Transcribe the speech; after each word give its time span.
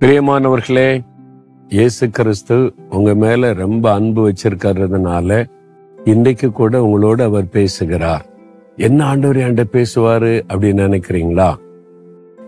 பிரியமானவர்களே 0.00 1.04
இயேசு 1.68 2.10
கிறிஸ்து 2.10 2.74
உங்க 2.90 3.14
மேல 3.14 3.52
ரொம்ப 3.52 3.92
அன்பு 3.92 4.32
வச்சிருக்கிறதுனால 4.32 5.46
இன்றைக்கு 6.04 6.52
கூட 6.52 6.80
உங்களோட 6.80 7.22
அவர் 7.22 7.48
பேசுகிறார். 7.48 8.26
என்ன 8.76 9.04
ஆண்டவர் 9.04 9.44
ஆண்ட 9.44 9.64
பேசுவாரு 9.72 10.42
அப்படின்னு 10.48 10.82
நினைக்கிறீங்களா? 10.86 11.54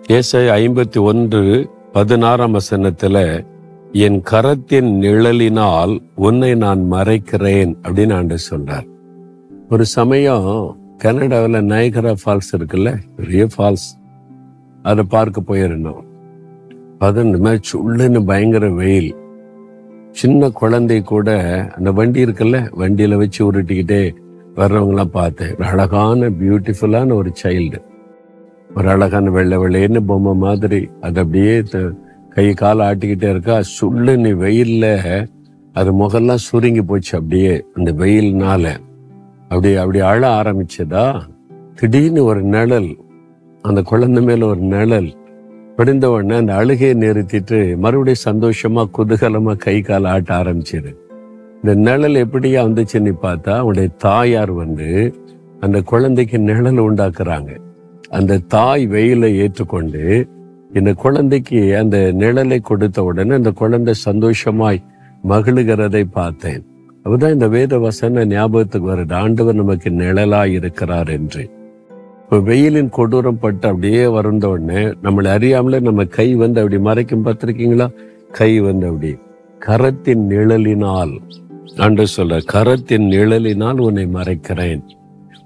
ஏசை 0.08 0.48
ஐம்பத்தி 0.48 1.00
ஒன்று 1.00 1.71
பதினாறாம் 1.93 2.54
வசனத்துல 2.54 3.45
என் 3.93 4.22
கரத்தின் 4.30 4.90
நிழலினால் 5.00 5.99
உன்னை 6.14 6.54
நான் 6.54 6.93
மறைக்கிறேன் 6.93 7.75
அப்படின்னு 7.82 8.14
ஆண்டு 8.14 8.39
சொல்றார். 8.50 8.86
ஒரு 9.71 9.86
சமயம் 9.86 10.76
கனடாவில் 10.99 11.64
நயகரா 11.64 12.14
ஃபால்ஸ் 12.26 12.53
இருக்குல்ல 12.57 12.96
பெரிய 13.17 13.46
ஃபால்ஸ் 13.58 13.89
அதை 14.82 15.04
பார்க்க 15.04 15.43
போயிருந்தோம். 15.46 16.07
அது 16.98 17.22
இந்த 17.22 17.38
மாதிரி 17.38 17.61
சுள்ளுன்னு 17.70 18.25
பயங்கர 18.25 18.70
வெயில். 18.70 19.16
சின்ன 20.11 20.48
குழந்தை 20.50 21.02
கூட 21.02 21.29
அந்த 21.76 21.93
வண்டி 21.93 22.25
இருக்குல்ல 22.25 22.70
வண்டியில 22.79 23.14
வச்சு 23.14 23.52
உருட்டிக்கிட்டே 23.52 24.14
வர்றவங்களாம் 24.56 25.04
பார்த்தேன். 25.04 25.54
ஒரு 25.54 25.68
அழகான 25.68 26.29
பியூட்டிஃபுல்லான 26.30 27.12
ஒரு 27.12 27.32
சைல்டு 27.42 27.79
ஒரு 28.76 28.89
அழகான 28.90 29.30
வெள்ளை 29.30 29.58
வெள்ளைன்னு 29.58 30.00
பொம்மை 30.00 30.34
மாதிரி. 30.34 30.89
அது 31.00 31.20
அப்படியே 31.20 31.62
கை 32.30 32.53
காலை 32.53 32.86
ஆட்டிக்கிட்டே 32.86 33.30
இருக்கா. 33.30 33.56
சுள்ளுன்னு 33.58 34.33
வெயில்ல 34.44 34.84
அது 35.72 35.92
முகெல்லாம் 35.92 36.42
சுருங்கி 36.48 36.83
போச்சு 36.83 37.19
அப்படியே 37.19 37.64
அந்த 37.75 37.92
வெயில்னால. 37.92 38.77
அப்படி 39.42 39.75
அப்படி 39.75 39.98
அழ 39.98 40.42
ஆரம்பிச்சதா? 40.42 41.20
திடீர்னு 41.75 42.25
ஒரு 42.25 42.42
நிழல். 42.42 42.97
அந்த 43.62 43.83
குழந்தை 43.83 44.23
மேல 44.23 44.47
ஒரு 44.47 44.61
நிழல். 44.61 45.11
படிந்த 45.79 46.11
உடனே 46.11 46.37
அந்த 46.37 46.53
அழுகையை 46.55 46.95
நிறுத்திட்டு 47.03 47.77
மறுபடியும் 47.77 48.25
சந்தோஷமா 48.25 48.83
குதூகலமா 48.98 49.57
கை 49.57 49.81
கால் 49.81 50.05
ஆட்ட 50.05 50.43
ஆரம்பிச்சிரு 50.43 50.93
இந்த 51.62 51.75
நிழல் 51.75 52.17
எப்படியா 52.25 52.61
வந்துச்சுன்னு 52.69 53.12
பார்த்தா 53.23 53.53
அவனுடைய 53.57 53.89
தாயார் 53.97 54.53
வந்து 54.53 54.89
அந்த 55.61 55.81
குழந்தைக்கு 55.81 56.39
நிழல் 56.39 56.81
உண்டாக்குறாங்க. 56.81 57.51
அந்த 58.09 58.39
தாய் 58.39 58.89
வெயிலை 58.89 59.31
ஏற்றுக்கொண்டு 59.35 60.03
இந்த 60.75 60.95
குழந்தைக்கு 60.95 61.77
அந்த 61.77 61.97
நிழலை 61.98 62.59
கொடுத்த 62.61 63.03
உடனே 63.03 63.35
அந்த 63.35 63.51
குழந்தை 63.51 63.95
சந்தோஷமாய் 63.95 64.83
மகிழுகிறதை 65.29 66.05
பார்த்தேன். 66.11 66.63
அப்பதான் 67.05 67.33
இந்த 67.33 67.48
வேத 67.48 67.79
வசன 67.79 68.25
ஞாபகத்துக்கு 68.25 68.89
வருது 68.95 69.15
ஆண்டவர் 69.15 69.55
நமக்கு 69.55 69.91
நிழலாய் 69.91 70.53
இருக்கிறார் 70.53 71.09
என்று. 71.09 71.45
இப்போ 72.29 72.39
வெயிலின் 72.48 72.91
கொடூரம் 72.97 73.39
பட்டு 73.43 73.69
அப்படியே 73.69 74.07
வருந்த 74.07 74.48
உடனே 74.48 74.81
நம்மளை 75.05 75.29
அறியாமலே 75.29 75.79
நம்ம 75.81 76.05
கை 76.05 76.35
வந்து 76.35 76.61
அப்படி 76.61 76.79
மறைக்கும் 76.79 77.23
பார்த்துருக்கீங்களா? 77.27 77.87
கை 78.31 78.61
வந்து 78.61 78.87
அப்படி. 78.87 79.12
கரத்தின் 79.67 80.25
நிழலினால் 80.33 81.15
அன்று 81.77 82.07
சொல்ல 82.07 82.41
கரத்தின் 82.53 83.07
நிழலினால் 83.15 83.79
உன்னை 83.79 84.05
மறைக்கிறேன். 84.07 84.83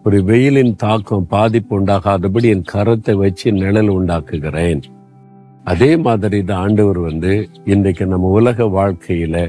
ஒரு 0.05 0.24
வெயிலின் 0.24 0.74
தாக்கம் 0.77 1.27
பாதிப்பு 1.27 1.80
உண்டாகாதபடி 1.80 2.50
என் 2.55 2.66
கரத்தை 2.72 3.14
வச்சு 3.14 3.52
நிழல் 3.52 3.92
உண்டாக்குகிறேன். 3.98 4.83
அதே 5.64 5.96
மாதிரி 5.96 6.44
தான் 6.44 6.58
ஆண்டவர் 6.58 6.98
வந்து 6.98 7.48
இன்றைக்கு 7.64 8.06
நம்ம 8.06 8.34
உலக 8.41 8.64
வாழ்க்கையில 8.78 9.46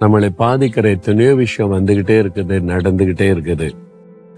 நம்மளை 0.00 0.32
பாதிக்கிற 0.38 0.90
எத்தனையோ 0.90 1.34
விஷயம் 1.34 1.74
வந்துகிட்டே 1.78 2.18
இருக்குது 2.24 2.58
நடந்துகிட்டே 2.74 3.30
இருக்குது. 3.34 3.70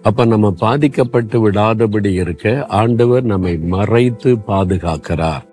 அப்ப 0.04 0.24
நம்ம 0.24 0.50
பாதிக்கப்பட்டு 0.50 1.50
விடாதபடி 1.50 2.12
இருக்க 2.12 2.66
ஆண்டவர் 2.66 3.22
நம்மை 3.22 3.58
மறைத்து 3.58 4.38
பாதுகாக்கிறார். 4.38 5.44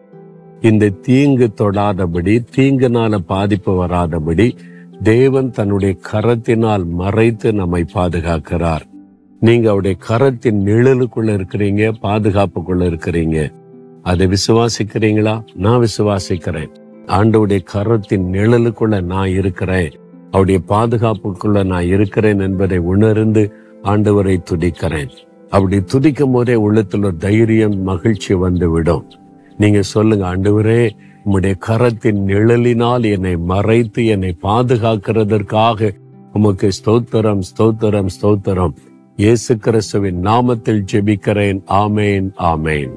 இந்த 0.62 0.90
தீங்கு 0.90 1.52
தொடாதபடி 1.58 2.46
தீங்குனால 2.56 3.18
பாதிப்பு 3.18 3.86
வராதபடி 3.86 4.52
தேவன் 5.04 5.52
தன்னுடைய 5.52 5.96
கரத்தினால் 6.12 6.86
மறைத்து 6.86 7.54
நம்மை 7.54 7.86
பாதுகாக்கிறார். 7.94 8.82
நீங்க 9.40 9.68
அவருடைய 9.68 9.98
கரத்தின் 10.08 10.64
நிழலுக்குள்ள 10.66 11.40
இருக்கிறீங்க 11.40 11.94
பாதுகாப்புக்குள்ள 12.02 12.84
இருக்கிறீங்க. 12.84 13.52
அதை 14.04 14.28
விசுவாசிக்கிறீங்களா? 14.28 15.44
நான் 15.56 15.88
விசுவாசிக்கிறேன். 15.88 16.70
ஆண்டவுடைய 17.08 17.60
கரத்தின் 17.74 18.28
நிழலுக்குள்ள 18.32 19.02
நான் 19.02 19.30
இருக்கிறேன். 19.30 19.92
அவருடைய 20.32 20.60
பாதுகாப்புக்குள்ள 20.68 21.64
நான் 21.64 21.86
இருக்கிறேன் 21.86 22.40
என்பதை 22.40 22.78
உணர்ந்து 22.78 23.54
ஆண்டவரை 23.84 24.36
துதிக்கிறேன். 24.50 25.12
அப்படி 25.50 25.78
துதிக்கும் 25.78 26.32
போதே 26.32 26.56
உள்ளத்துல 26.56 27.18
தைரியம் 27.18 27.82
மகிழ்ச்சி 27.82 28.34
வந்து 28.34 28.72
விடும் 28.72 29.08
நீங்க 29.58 29.82
சொல்லுங்க 29.82 30.36
ஆண்டவரே 30.36 30.90
உம்முடைய 31.26 31.56
கரத்தின் 31.68 32.22
நிழலினால் 32.28 33.04
என்னை 33.12 33.38
மறைத்து 33.38 34.06
என்னை 34.06 34.38
பாதுகாக்கிறதற்காக 34.44 35.92
உமக்கு 36.34 36.70
ஸ்தோத்திரம் 36.78 37.42
ஸ்தோத்திரம் 37.50 38.10
ஸ்தோத்திரம். 38.22 38.74
இயேசு 39.18 39.58
கிறிஸ்துவின் 39.58 40.26
நாமத்தில் 40.26 40.84
ஜெபிக்கிறேன். 40.92 41.60
ஆமேன் 41.68 42.30
ஆமேன். 42.38 42.94